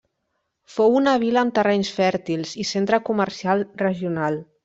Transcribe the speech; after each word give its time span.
Fou 0.75 0.95
una 0.99 1.13
vila 1.23 1.41
amb 1.43 1.53
terrenys 1.59 1.91
fèrtils 1.99 2.55
i 2.65 2.67
centre 2.71 3.01
comercial 3.11 3.65
regional. 3.87 4.43